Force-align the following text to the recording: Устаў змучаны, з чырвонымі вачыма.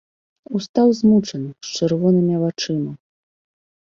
Устаў 0.59 0.87
змучаны, 0.99 1.49
з 1.67 1.75
чырвонымі 1.79 2.35
вачыма. 2.45 2.91